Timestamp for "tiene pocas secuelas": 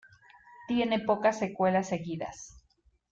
0.67-1.87